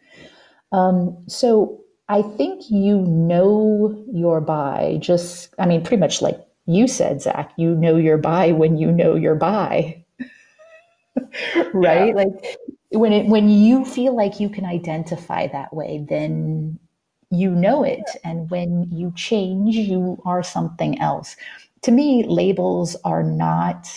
Um, 0.72 1.18
so 1.28 1.82
I 2.10 2.22
think 2.22 2.70
you 2.70 3.02
know 3.02 4.06
your 4.12 4.42
bi, 4.42 4.98
just, 5.02 5.54
I 5.60 5.66
mean, 5.66 5.82
pretty 5.84 6.00
much 6.00 6.22
like 6.22 6.40
you 6.66 6.88
said, 6.88 7.22
Zach, 7.22 7.52
you 7.58 7.76
know 7.76 7.98
you're 7.98 8.18
bi 8.18 8.52
when 8.52 8.78
you 8.78 8.92
know 8.92 9.16
you're 9.16 9.36
bi. 9.36 10.04
right? 11.74 12.14
Yeah. 12.14 12.16
Like 12.16 12.58
when 12.92 13.14
it 13.14 13.28
when 13.28 13.50
you 13.50 13.86
feel 13.86 14.16
like 14.16 14.40
you 14.40 14.50
can 14.50 14.66
identify 14.66 15.48
that 15.48 15.74
way, 15.74 16.06
then 16.10 16.80
you 17.32 17.52
know 17.52 17.84
it. 17.84 18.16
And 18.24 18.50
when 18.50 18.88
you 18.92 19.14
change, 19.16 19.76
you 19.76 20.22
are 20.26 20.44
something 20.44 21.00
else. 21.00 21.36
To 21.84 21.92
me, 21.92 22.24
labels 22.28 22.96
are 23.06 23.24
not 23.24 23.88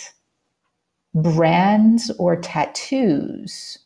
brands 1.15 2.11
or 2.19 2.35
tattoos, 2.35 3.79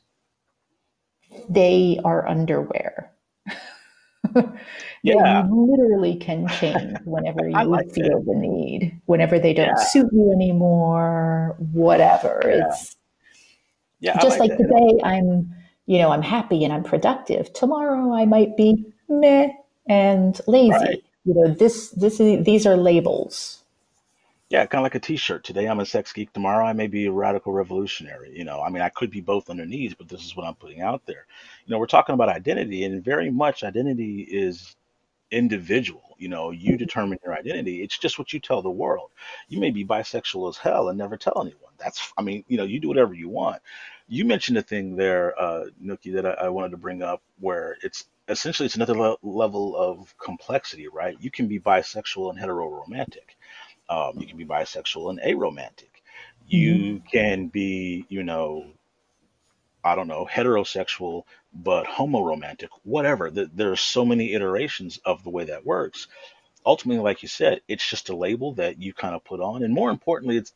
they 1.49 1.99
are 2.03 2.27
underwear. 2.27 3.11
yeah. 5.03 5.45
you 5.47 5.67
literally 5.71 6.15
can 6.15 6.47
change 6.47 6.97
whenever 7.05 7.47
you 7.47 7.63
like 7.63 7.91
feel 7.91 8.21
the 8.23 8.35
need, 8.35 8.99
whenever 9.05 9.39
they 9.39 9.53
don't 9.53 9.67
yeah. 9.67 9.83
suit 9.85 10.09
you 10.11 10.31
anymore, 10.31 11.55
whatever. 11.71 12.41
Yeah. 12.45 12.67
It's 12.67 12.95
yeah, 13.99 14.19
just 14.21 14.39
like, 14.39 14.49
like 14.51 14.59
today 14.59 14.99
I'm, 15.03 15.53
you 15.85 15.97
know, 15.99 16.11
I'm 16.11 16.21
happy 16.21 16.63
and 16.63 16.73
I'm 16.73 16.83
productive. 16.83 17.51
Tomorrow 17.53 18.13
I 18.13 18.25
might 18.25 18.55
be 18.55 18.85
meh 19.09 19.49
and 19.87 20.39
lazy. 20.47 20.71
Right. 20.71 21.03
You 21.25 21.33
know, 21.33 21.53
this 21.53 21.89
this 21.91 22.19
is 22.19 22.45
these 22.45 22.65
are 22.65 22.77
labels. 22.77 23.63
Yeah, 24.49 24.65
kind 24.67 24.81
of 24.81 24.83
like 24.83 24.95
a 24.95 24.99
T-shirt. 25.01 25.43
Today 25.43 25.67
I'm 25.67 25.81
a 25.81 25.85
sex 25.85 26.13
geek. 26.13 26.33
Tomorrow 26.33 26.65
I 26.65 26.73
may 26.73 26.87
be 26.87 27.07
a 27.07 27.11
radical 27.11 27.53
revolutionary. 27.53 28.31
You 28.37 28.45
know, 28.45 28.61
I 28.61 28.69
mean, 28.69 28.81
I 28.81 28.89
could 28.89 29.11
be 29.11 29.21
both 29.21 29.49
underneath, 29.49 29.97
but 29.97 30.09
this 30.09 30.23
is 30.25 30.37
what 30.37 30.47
I'm 30.47 30.55
putting 30.55 30.81
out 30.81 31.05
there. 31.05 31.27
You 31.65 31.71
know, 31.73 31.79
we're 31.79 31.87
talking 31.87 32.15
about 32.15 32.29
identity, 32.29 32.85
and 32.85 33.03
very 33.03 33.29
much 33.31 33.65
identity 33.65 34.21
is 34.21 34.73
individual. 35.31 36.15
You 36.19 36.29
know, 36.29 36.51
you 36.51 36.77
determine 36.77 37.19
your 37.23 37.35
identity. 37.37 37.83
It's 37.83 37.97
just 37.99 38.19
what 38.19 38.33
you 38.33 38.39
tell 38.41 38.61
the 38.61 38.71
world. 38.71 39.11
You 39.49 39.59
may 39.59 39.71
be 39.71 39.85
bisexual 39.85 40.49
as 40.49 40.57
hell 40.57 40.89
and 40.89 40.97
never 40.97 41.17
tell 41.17 41.41
anyone. 41.41 41.73
That's, 41.79 42.13
I 42.17 42.23
mean, 42.23 42.43
you 42.47 42.57
know, 42.57 42.65
you 42.65 42.79
do 42.79 42.87
whatever 42.89 43.13
you 43.13 43.29
want. 43.29 43.61
You 44.09 44.25
mentioned 44.25 44.57
a 44.57 44.63
thing 44.63 44.95
there, 44.97 45.39
uh, 45.39 45.65
Nookie, 45.83 46.13
that 46.15 46.25
I, 46.25 46.45
I 46.45 46.49
wanted 46.49 46.71
to 46.71 46.77
bring 46.77 47.03
up 47.03 47.21
where 47.39 47.77
it's 47.83 48.05
essentially 48.29 48.65
it's 48.67 48.75
another 48.75 48.97
le- 48.97 49.17
level 49.23 49.77
of 49.77 50.15
complexity, 50.17 50.87
right? 50.89 51.17
You 51.21 51.31
can 51.31 51.47
be 51.47 51.59
bisexual 51.59 52.31
and 52.31 52.39
hetero-romantic. 52.39 53.36
Um, 53.89 54.19
you 54.19 54.27
can 54.27 54.37
be 54.37 54.45
bisexual 54.45 55.09
and 55.09 55.19
aromantic. 55.19 55.89
You 56.47 56.75
mm-hmm. 56.75 57.07
can 57.07 57.47
be, 57.47 58.05
you 58.09 58.23
know, 58.23 58.65
I 59.83 59.95
don't 59.95 60.07
know, 60.07 60.27
heterosexual 60.31 61.23
but 61.53 61.85
homoromantic, 61.85 62.69
whatever. 62.83 63.31
There 63.31 63.71
are 63.71 63.77
so 63.77 64.05
many 64.05 64.33
iterations 64.33 64.99
of 65.05 65.23
the 65.23 65.29
way 65.29 65.45
that 65.45 65.65
works. 65.65 66.07
Ultimately, 66.65 67.01
like 67.01 67.21
you 67.21 67.29
said, 67.29 67.61
it's 67.67 67.87
just 67.87 68.09
a 68.09 68.15
label 68.15 68.53
that 68.55 68.81
you 68.81 68.93
kind 68.93 69.15
of 69.15 69.23
put 69.23 69.39
on, 69.39 69.63
and 69.63 69.73
more 69.73 69.89
importantly, 69.89 70.37
it's 70.37 70.53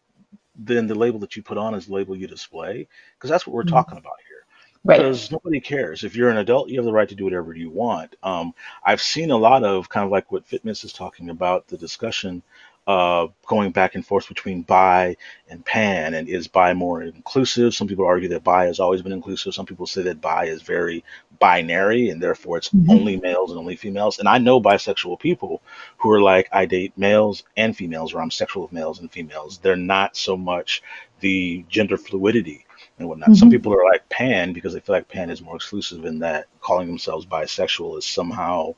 then 0.56 0.86
the 0.88 0.96
label 0.96 1.20
that 1.20 1.36
you 1.36 1.42
put 1.42 1.58
on 1.58 1.74
is 1.74 1.88
the 1.88 1.94
label 1.94 2.16
you 2.16 2.28
display, 2.28 2.88
because 3.16 3.30
that's 3.30 3.48
what 3.48 3.54
we're 3.54 3.64
mm-hmm. 3.64 3.76
talking 3.76 3.98
about 3.98 4.18
here. 4.28 4.46
Right. 4.84 4.98
Because 4.98 5.32
nobody 5.32 5.60
cares. 5.60 6.04
If 6.04 6.16
you're 6.16 6.30
an 6.30 6.38
adult, 6.38 6.70
you 6.70 6.78
have 6.78 6.86
the 6.86 6.92
right 6.92 7.08
to 7.08 7.16
do 7.16 7.24
whatever 7.24 7.54
you 7.54 7.70
want. 7.70 8.16
Um, 8.24 8.54
I've 8.84 9.02
seen 9.02 9.32
a 9.32 9.38
lot 9.38 9.64
of 9.64 9.90
kind 9.90 10.04
of 10.04 10.12
like 10.12 10.32
what 10.32 10.48
Fitmiss 10.48 10.84
is 10.84 10.92
talking 10.92 11.30
about, 11.30 11.68
the 11.68 11.78
discussion 11.78 12.42
uh, 12.88 13.28
going 13.46 13.72
back 13.72 13.96
and 13.96 14.06
forth 14.06 14.28
between 14.28 14.64
bi 14.64 15.16
and 15.50 15.64
pan, 15.66 16.14
and 16.14 16.28
is 16.28 16.48
bi 16.48 16.74
more 16.74 17.04
inclusive? 17.04 17.74
Some 17.74 17.88
people 17.88 18.06
argue 18.06 18.30
that 18.30 18.44
bi 18.44 18.66
has 18.66 18.80
always 18.80 19.02
been 19.02 19.12
inclusive. 19.12 19.54
Some 19.54 19.66
people 19.66 19.86
say 19.86 20.02
that 20.04 20.22
bi 20.22 20.46
is 20.46 20.62
very 20.62 21.04
binary, 21.40 22.10
and 22.10 22.22
therefore 22.22 22.58
it's 22.58 22.70
mm-hmm. 22.70 22.90
only 22.92 23.18
males 23.18 23.52
and 23.52 23.60
only 23.60 23.76
females. 23.76 24.20
And 24.20 24.28
I 24.28 24.38
know 24.40 24.62
bisexual 24.62 25.20
people 25.20 25.62
who 25.98 26.10
are 26.12 26.22
like, 26.22 26.50
I 26.52 26.66
date 26.66 26.98
males 26.98 27.44
and 27.56 27.76
females, 27.76 28.14
or 28.14 28.22
I'm 28.22 28.32
sexual 28.32 28.64
with 28.64 28.72
males 28.72 29.00
and 29.00 29.12
females. 29.12 29.60
They're 29.60 29.76
not 29.76 30.18
so 30.18 30.36
much 30.36 30.82
the 31.20 31.64
gender 31.70 31.98
fluidity 31.98 32.66
and 32.98 33.08
whatnot. 33.08 33.30
Mm-hmm. 33.30 33.36
Some 33.36 33.52
people 33.52 33.74
are 33.74 33.86
like 33.86 34.10
pan 34.10 34.54
because 34.54 34.74
they 34.74 34.80
feel 34.80 34.96
like 34.96 35.08
pan 35.08 35.30
is 35.30 35.42
more 35.42 35.56
exclusive, 35.56 36.06
in 36.06 36.20
that 36.20 36.48
calling 36.62 36.88
themselves 36.88 37.26
bisexual 37.26 37.98
is 38.00 38.06
somehow 38.06 38.74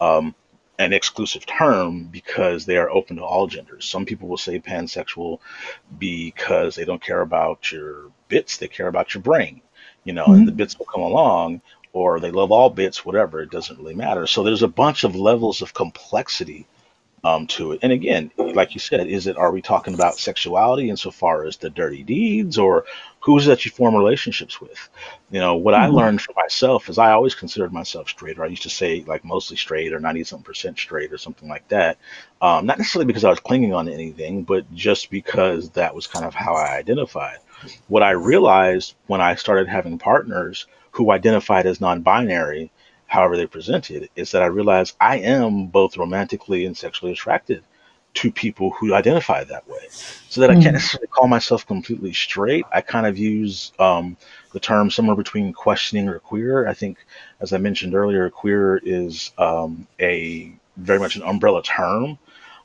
um, 0.00 0.34
an 0.78 0.92
exclusive 0.92 1.46
term 1.46 2.04
because 2.04 2.66
they 2.66 2.76
are 2.76 2.90
open 2.90 3.16
to 3.16 3.24
all 3.24 3.46
genders. 3.46 3.84
Some 3.84 4.06
people 4.06 4.28
will 4.28 4.36
say 4.36 4.58
pansexual 4.58 5.38
because 5.98 6.74
they 6.74 6.84
don't 6.84 7.02
care 7.02 7.20
about 7.20 7.70
your 7.70 8.10
bits, 8.28 8.56
they 8.56 8.68
care 8.68 8.88
about 8.88 9.14
your 9.14 9.22
brain, 9.22 9.62
you 10.02 10.12
know, 10.12 10.24
mm-hmm. 10.24 10.34
and 10.34 10.48
the 10.48 10.52
bits 10.52 10.78
will 10.78 10.86
come 10.86 11.02
along, 11.02 11.60
or 11.92 12.18
they 12.18 12.32
love 12.32 12.50
all 12.50 12.70
bits, 12.70 13.04
whatever, 13.04 13.40
it 13.40 13.50
doesn't 13.50 13.78
really 13.78 13.94
matter. 13.94 14.26
So 14.26 14.42
there's 14.42 14.64
a 14.64 14.68
bunch 14.68 15.04
of 15.04 15.14
levels 15.14 15.62
of 15.62 15.74
complexity 15.74 16.66
um, 17.24 17.46
to 17.46 17.72
it. 17.72 17.80
And 17.82 17.90
again, 17.90 18.30
like 18.36 18.74
you 18.74 18.80
said, 18.80 19.06
is 19.08 19.26
it 19.26 19.38
are 19.38 19.50
we 19.50 19.62
talking 19.62 19.94
about 19.94 20.18
sexuality 20.18 20.90
insofar 20.90 21.44
as 21.46 21.56
the 21.56 21.70
dirty 21.70 22.02
deeds, 22.02 22.58
or 22.58 22.84
who's 23.20 23.46
that 23.46 23.64
you 23.64 23.70
form 23.70 23.96
relationships 23.96 24.60
with? 24.60 24.88
You 25.30 25.40
know, 25.40 25.56
what 25.56 25.74
mm-hmm. 25.74 25.84
I 25.84 25.86
learned 25.86 26.20
for 26.20 26.34
myself 26.36 26.90
is 26.90 26.98
I 26.98 27.12
always 27.12 27.34
considered 27.34 27.72
myself 27.72 28.10
straight, 28.10 28.38
or 28.38 28.44
I 28.44 28.48
used 28.48 28.64
to 28.64 28.70
say 28.70 29.02
like 29.06 29.24
mostly 29.24 29.56
straight 29.56 29.94
or 29.94 30.00
ninety 30.00 30.22
something 30.22 30.44
percent 30.44 30.78
straight 30.78 31.12
or 31.12 31.18
something 31.18 31.48
like 31.48 31.66
that. 31.68 31.98
Um, 32.42 32.66
not 32.66 32.76
necessarily 32.78 33.06
because 33.06 33.24
I 33.24 33.30
was 33.30 33.40
clinging 33.40 33.72
on 33.72 33.86
to 33.86 33.92
anything, 33.92 34.44
but 34.44 34.72
just 34.74 35.10
because 35.10 35.70
that 35.70 35.94
was 35.94 36.06
kind 36.06 36.26
of 36.26 36.34
how 36.34 36.54
I 36.54 36.76
identified. 36.76 37.38
What 37.88 38.02
I 38.02 38.10
realized 38.10 38.94
when 39.06 39.22
I 39.22 39.36
started 39.36 39.68
having 39.68 39.96
partners 39.96 40.66
who 40.90 41.10
identified 41.10 41.64
as 41.64 41.80
non-binary 41.80 42.70
however 43.14 43.36
they 43.36 43.46
presented, 43.46 44.10
is 44.16 44.32
that 44.32 44.42
I 44.42 44.46
realized 44.46 44.96
I 45.00 45.18
am 45.18 45.66
both 45.66 45.96
romantically 45.96 46.66
and 46.66 46.76
sexually 46.76 47.12
attracted 47.12 47.62
to 48.14 48.32
people 48.32 48.70
who 48.70 48.92
identify 48.92 49.44
that 49.44 49.68
way. 49.68 49.86
So 49.90 50.40
that 50.40 50.50
I 50.50 50.54
can't 50.54 50.66
hmm. 50.66 50.72
necessarily 50.74 51.06
call 51.06 51.28
myself 51.28 51.64
completely 51.64 52.12
straight. 52.12 52.64
I 52.72 52.80
kind 52.80 53.06
of 53.06 53.16
use 53.16 53.72
um, 53.78 54.16
the 54.52 54.58
term 54.58 54.90
somewhere 54.90 55.16
between 55.16 55.52
questioning 55.52 56.08
or 56.08 56.18
queer. 56.18 56.66
I 56.66 56.74
think, 56.74 56.98
as 57.40 57.52
I 57.52 57.58
mentioned 57.58 57.94
earlier, 57.94 58.28
queer 58.30 58.80
is 58.82 59.30
um, 59.38 59.86
a 60.00 60.52
very 60.76 60.98
much 60.98 61.14
an 61.14 61.22
umbrella 61.22 61.62
term, 61.62 62.18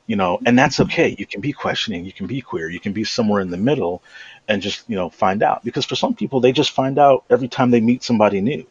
you 0.08 0.16
know, 0.16 0.40
and 0.46 0.58
that's 0.58 0.80
okay. 0.80 1.14
You 1.16 1.26
can 1.26 1.40
be 1.40 1.52
questioning, 1.52 2.04
you 2.04 2.12
can 2.12 2.26
be 2.26 2.40
queer, 2.40 2.68
you 2.68 2.80
can 2.80 2.92
be 2.92 3.04
somewhere 3.04 3.40
in 3.40 3.50
the 3.50 3.56
middle 3.56 4.02
and 4.48 4.60
just, 4.60 4.82
you 4.90 4.96
know, 4.96 5.10
find 5.10 5.44
out. 5.44 5.64
Because 5.64 5.84
for 5.84 5.94
some 5.94 6.14
people, 6.14 6.40
they 6.40 6.50
just 6.50 6.72
find 6.72 6.98
out 6.98 7.24
every 7.30 7.46
time 7.46 7.70
they 7.70 7.80
meet 7.80 8.02
somebody 8.02 8.40
new 8.40 8.66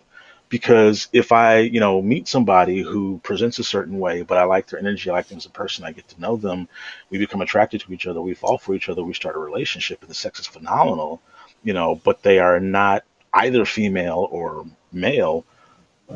because 0.49 1.07
if 1.13 1.31
I, 1.31 1.59
you 1.59 1.79
know, 1.79 2.01
meet 2.01 2.27
somebody 2.27 2.81
who 2.81 3.19
presents 3.23 3.59
a 3.59 3.63
certain 3.63 3.99
way, 3.99 4.23
but 4.23 4.37
I 4.37 4.43
like 4.43 4.67
their 4.67 4.79
energy, 4.79 5.09
I 5.09 5.13
like 5.13 5.27
them 5.27 5.37
as 5.37 5.45
a 5.45 5.51
person, 5.51 5.85
I 5.85 5.91
get 5.91 6.07
to 6.09 6.19
know 6.19 6.35
them, 6.35 6.67
we 7.11 7.19
become 7.19 7.41
attracted 7.41 7.81
to 7.81 7.93
each 7.93 8.07
other, 8.07 8.19
we 8.19 8.33
fall 8.33 8.57
for 8.57 8.73
each 8.73 8.89
other, 8.89 9.03
we 9.03 9.13
start 9.13 9.35
a 9.35 9.39
relationship, 9.39 10.01
and 10.01 10.09
the 10.09 10.15
sex 10.15 10.39
is 10.39 10.47
phenomenal, 10.47 11.21
you 11.63 11.73
know, 11.73 11.95
but 12.03 12.23
they 12.23 12.39
are 12.39 12.59
not 12.59 13.03
either 13.33 13.63
female 13.63 14.27
or 14.31 14.65
male. 14.91 15.45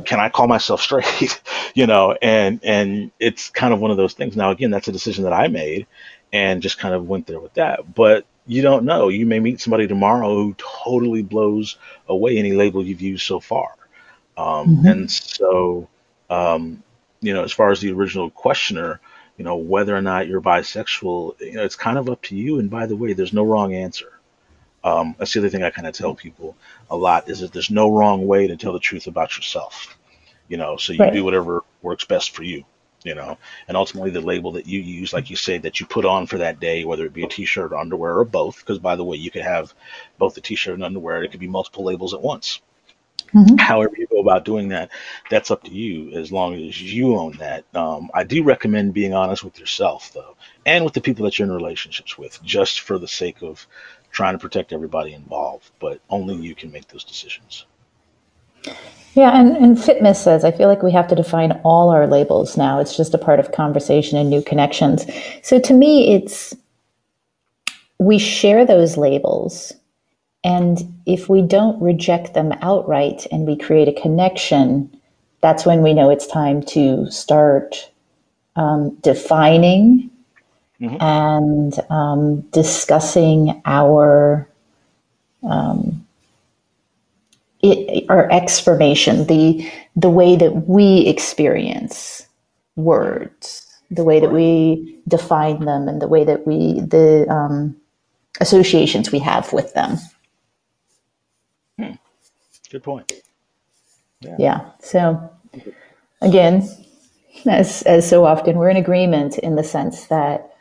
Can 0.06 0.20
I 0.20 0.30
call 0.30 0.48
myself 0.48 0.82
straight? 0.88 1.40
you 1.76 1.86
know, 1.86 2.18
and 2.20 2.60
and 2.64 3.12
it's 3.20 3.50
kind 3.52 3.74
of 3.74 3.80
one 3.80 3.92
of 3.92 3.98
those 3.98 4.14
things. 4.14 4.36
Now, 4.36 4.50
again, 4.50 4.72
that's 4.72 4.88
a 4.88 4.92
decision 4.92 5.26
that 5.26 5.34
I 5.34 5.48
made, 5.48 5.86
and 6.32 6.64
just 6.64 6.80
kind 6.80 6.96
of 6.96 7.08
went 7.08 7.28
there 7.28 7.40
with 7.40 7.54
that. 7.54 7.94
But 7.94 8.26
you 8.48 8.64
don't 8.64 8.86
know. 8.86 9.10
You 9.10 9.28
may 9.28 9.40
meet 9.40 9.62
somebody 9.62 9.88
tomorrow 9.88 10.34
who 10.36 10.56
totally 10.58 11.22
blows 11.22 11.78
away 12.08 12.38
any 12.40 12.54
label 12.54 12.84
you've 12.84 13.02
used 13.02 13.28
so 13.28 13.40
far 13.40 13.76
um, 14.38 14.78
mm-hmm. 14.78 14.88
And 14.88 15.12
so, 15.12 15.88
um, 16.30 16.84
you 17.22 17.34
know, 17.34 17.44
as 17.44 17.52
far 17.52 17.72
as 17.72 17.82
the 17.82 17.92
original 17.92 18.30
questioner, 18.30 19.00
you 19.38 19.44
know, 19.44 19.56
whether 19.56 19.96
or 19.96 20.02
not 20.02 20.28
you're 20.28 20.42
bisexual, 20.42 21.40
you 21.42 21.54
know, 21.54 21.64
it's 21.64 21.76
kind 21.76 21.98
of 21.98 22.10
up 22.10 22.22
to 22.24 22.36
you. 22.36 22.60
And 22.60 22.70
by 22.70 22.86
the 22.86 22.96
way, 22.96 23.14
there's 23.14 23.34
no 23.34 23.44
wrong 23.44 23.74
answer. 23.74 24.20
Um, 24.84 25.16
that's 25.18 25.34
the 25.34 25.40
other 25.40 25.50
thing 25.50 25.64
I 25.64 25.70
kind 25.70 25.88
of 25.88 25.94
tell 25.94 26.14
people 26.14 26.58
a 26.90 26.98
lot 26.98 27.30
is 27.30 27.40
that 27.40 27.54
there's 27.54 27.72
no 27.72 27.90
wrong 27.90 28.28
way 28.28 28.48
to 28.48 28.58
tell 28.58 28.74
the 28.74 28.80
truth 28.80 29.08
about 29.08 29.38
yourself. 29.38 29.98
You 30.50 30.58
know, 30.58 30.78
so 30.78 30.94
you 30.94 31.00
right. 31.00 31.14
do 31.14 31.24
whatever 31.24 31.64
works 31.82 32.06
best 32.06 32.36
for 32.36 32.44
you. 32.44 32.66
You 33.06 33.16
know, 33.16 33.38
and 33.68 33.76
ultimately 33.76 34.12
the 34.12 34.22
label 34.22 34.54
that 34.54 34.66
you 34.66 34.80
use, 34.80 35.12
like 35.12 35.30
you 35.30 35.36
say, 35.36 35.58
that 35.58 35.82
you 35.82 35.86
put 35.86 36.06
on 36.06 36.26
for 36.26 36.38
that 36.38 36.62
day, 36.62 36.86
whether 36.86 37.06
it 37.06 37.12
be 37.12 37.26
a 37.26 37.28
t-shirt, 37.28 37.74
or 37.74 37.78
underwear, 37.78 38.18
or 38.20 38.24
both. 38.24 38.60
Because 38.60 38.80
by 38.80 38.96
the 38.96 39.04
way, 39.04 39.18
you 39.18 39.30
could 39.30 39.42
have 39.42 39.74
both 40.18 40.36
the 40.36 40.42
t-shirt 40.42 40.76
and 40.76 40.86
underwear. 40.86 41.22
It 41.22 41.32
could 41.32 41.42
be 41.42 41.48
multiple 41.48 41.84
labels 41.84 42.14
at 42.14 42.22
once. 42.22 42.62
Mm-hmm. 43.34 43.58
However, 43.58 43.96
you 43.98 44.08
go 44.08 44.20
about 44.20 44.46
doing 44.46 44.70
that, 44.70 44.92
that's 45.30 45.50
up 45.50 45.64
to 45.64 45.72
you 45.72 46.12
as 46.12 46.32
long 46.32 46.54
as 46.56 46.82
you 46.82 47.16
own 47.16 47.34
that. 47.38 47.66
Um, 47.74 48.12
I 48.14 48.24
do 48.24 48.44
recommend 48.44 48.94
being 48.94 49.14
honest 49.14 49.44
with 49.44 49.60
yourself, 49.60 50.12
though, 50.14 50.36
and 50.66 50.86
with 50.86 50.94
the 50.94 51.02
people 51.02 51.26
that 51.26 51.40
you're 51.40 51.48
in 51.48 51.54
relationships 51.54 52.18
with, 52.18 52.42
just 52.44 52.82
for 52.82 53.00
the 53.00 53.08
sake 53.08 53.42
of 53.42 53.66
trying 54.12 54.34
to 54.34 54.40
protect 54.40 54.72
everybody 54.72 55.14
involved. 55.14 55.72
But 55.80 56.00
only 56.10 56.36
you 56.36 56.54
can 56.54 56.72
make 56.72 56.88
those 56.90 57.04
decisions. 57.04 57.66
Yeah, 59.16 59.40
and, 59.40 59.56
and 59.58 59.78
Fitmiss 59.78 60.18
says, 60.18 60.44
I 60.44 60.52
feel 60.52 60.68
like 60.68 60.82
we 60.82 60.92
have 60.92 61.08
to 61.10 61.16
define 61.16 61.52
all 61.64 61.90
our 61.90 62.08
labels 62.08 62.58
now. 62.58 62.80
It's 62.80 62.98
just 62.98 63.14
a 63.14 63.20
part 63.20 63.40
of 63.40 63.52
conversation 63.52 64.18
and 64.18 64.30
new 64.30 64.42
connections. 64.42 65.06
So 65.44 65.60
to 65.60 65.74
me, 65.74 66.14
it's 66.14 66.56
we 68.00 68.18
share 68.18 68.66
those 68.66 68.98
labels 68.98 69.74
and 70.44 70.94
if 71.06 71.30
we 71.30 71.42
don't 71.42 71.82
reject 71.82 72.34
them 72.34 72.54
outright 72.62 73.26
and 73.32 73.48
we 73.48 73.56
create 73.56 73.88
a 73.88 74.02
connection, 74.02 74.90
that's 75.42 75.66
when 75.66 75.82
we 75.82 75.94
know 75.94 76.10
it's 76.10 76.28
time 76.28 76.62
to 76.64 77.10
start 77.10 77.90
um, 78.56 78.96
defining 79.02 80.10
mm-hmm. 80.80 81.02
and 81.02 81.80
um, 81.90 82.42
discussing 82.52 83.62
our 83.66 84.48
um, 85.44 86.06
it, 87.62 88.06
our 88.10 88.30
explanation, 88.32 89.26
the 89.28 89.70
the 89.96 90.10
way 90.10 90.36
that 90.36 90.68
we 90.68 91.06
experience 91.08 92.28
words, 92.76 93.66
the 93.90 94.04
way 94.04 94.20
that 94.20 94.32
we 94.32 95.00
define 95.08 95.64
them, 95.66 95.88
and 95.88 96.02
the 96.02 96.08
way 96.08 96.26
that 96.26 96.46
we 96.46 96.82
the 96.82 97.26
um, 97.30 97.76
associations 98.42 99.12
we 99.12 99.20
have 99.20 99.54
with 99.54 99.74
them. 99.74 99.98
Good 102.74 102.82
point. 102.82 103.14
Yeah. 104.22 104.36
yeah. 104.40 104.72
So 104.80 105.30
again, 106.22 106.68
as 107.46 107.84
as 107.84 108.10
so 108.10 108.26
often, 108.26 108.58
we're 108.58 108.72
in 108.72 108.78
agreement 108.78 109.38
in 109.38 109.56
the 109.56 109.64
sense 109.64 110.08
that 110.08 110.56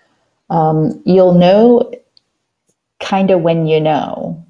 um, 0.50 1.02
you'll 1.06 1.32
know 1.32 1.90
kind 3.00 3.30
of 3.30 3.40
when 3.40 3.66
you 3.66 3.80
know. 3.80 4.44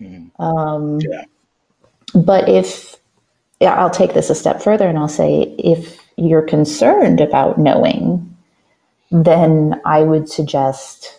Mm-hmm. 0.00 0.40
Um, 0.40 1.00
yeah. 1.00 1.24
But 2.14 2.48
if 2.48 2.94
I'll 3.60 3.90
take 3.90 4.14
this 4.14 4.30
a 4.30 4.34
step 4.36 4.62
further 4.62 4.86
and 4.86 4.96
I'll 4.96 5.08
say, 5.08 5.56
if 5.58 5.98
you're 6.16 6.42
concerned 6.42 7.20
about 7.20 7.58
knowing, 7.58 8.36
then 9.10 9.80
I 9.84 10.04
would 10.04 10.28
suggest 10.28 11.18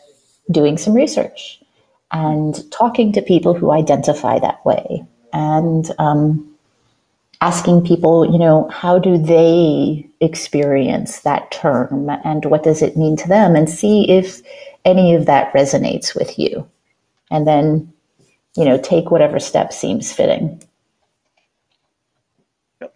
doing 0.50 0.78
some 0.78 0.94
research 0.94 1.62
and 2.10 2.72
talking 2.72 3.12
to 3.12 3.22
people 3.22 3.54
who 3.54 3.72
identify 3.72 4.40
that 4.40 4.66
way 4.66 5.06
and 5.34 5.92
um, 6.00 6.58
asking 7.42 7.86
people, 7.86 8.30
you 8.32 8.38
know, 8.38 8.68
how 8.70 9.00
do 9.00 9.18
they 9.18 10.10
experience 10.22 11.22
that 11.22 11.52
term 11.52 12.10
and 12.26 12.46
what 12.46 12.64
does 12.64 12.82
it 12.82 12.98
mean 12.98 13.16
to 13.18 13.28
them 13.28 13.56
and 13.56 13.70
see 13.70 14.10
if 14.10 14.42
any 14.86 15.16
of 15.16 15.26
that 15.26 15.54
resonates 15.54 16.16
with 16.16 16.38
you. 16.38 16.70
And 17.32 17.48
then, 17.48 17.94
you 18.56 18.66
know, 18.66 18.78
take 18.78 19.12
whatever 19.12 19.40
step 19.40 19.72
seems 19.72 20.12
fitting. 20.12 20.62
Yep. 22.82 22.96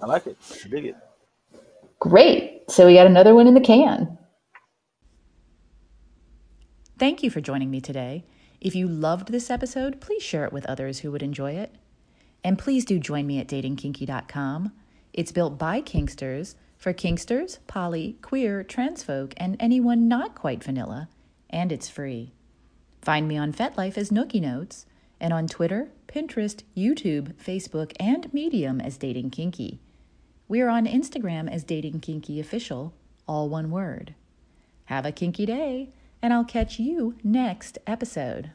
I 0.00 0.06
like 0.06 0.26
it. 0.26 0.36
I 0.64 0.68
dig 0.68 0.86
it. 0.86 0.96
Great. 1.98 2.70
So 2.70 2.86
we 2.86 2.94
got 2.94 3.06
another 3.06 3.34
one 3.34 3.46
in 3.46 3.54
the 3.54 3.60
can. 3.60 4.18
Thank 6.98 7.22
you 7.22 7.30
for 7.30 7.40
joining 7.40 7.70
me 7.70 7.80
today. 7.80 8.24
If 8.64 8.74
you 8.74 8.88
loved 8.88 9.28
this 9.30 9.50
episode, 9.50 10.00
please 10.00 10.22
share 10.22 10.46
it 10.46 10.52
with 10.52 10.64
others 10.64 11.00
who 11.00 11.12
would 11.12 11.22
enjoy 11.22 11.52
it. 11.52 11.74
And 12.42 12.58
please 12.58 12.86
do 12.86 12.98
join 12.98 13.26
me 13.26 13.38
at 13.38 13.46
datingkinky.com. 13.46 14.72
It's 15.12 15.32
built 15.32 15.58
by 15.58 15.82
Kinksters 15.82 16.54
for 16.78 16.94
Kinksters, 16.94 17.58
poly, 17.66 18.16
queer, 18.22 18.64
trans 18.64 19.02
folk, 19.02 19.34
and 19.36 19.58
anyone 19.60 20.08
not 20.08 20.34
quite 20.34 20.64
vanilla, 20.64 21.10
and 21.50 21.72
it's 21.72 21.90
free. 21.90 22.32
Find 23.02 23.28
me 23.28 23.36
on 23.36 23.52
FetLife 23.52 23.98
as 23.98 24.08
Nookie 24.08 24.40
Notes, 24.40 24.86
and 25.20 25.34
on 25.34 25.46
Twitter, 25.46 25.90
Pinterest, 26.08 26.62
YouTube, 26.74 27.34
Facebook, 27.34 27.92
and 28.00 28.32
Medium 28.32 28.80
as 28.80 28.96
Dating 28.96 29.28
Kinky. 29.28 29.78
We 30.48 30.62
are 30.62 30.70
on 30.70 30.86
Instagram 30.86 31.50
as 31.50 31.64
Dating 31.64 32.00
Kinky 32.00 32.40
Official, 32.40 32.94
all 33.28 33.50
one 33.50 33.70
word. 33.70 34.14
Have 34.86 35.04
a 35.04 35.12
kinky 35.12 35.44
day, 35.44 35.90
and 36.24 36.32
I'll 36.32 36.42
catch 36.42 36.78
you 36.78 37.16
next 37.22 37.76
episode. 37.86 38.50